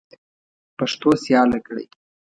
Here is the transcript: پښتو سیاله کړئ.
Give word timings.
پښتو 0.77 1.09
سیاله 1.23 1.59
کړئ. 1.65 1.85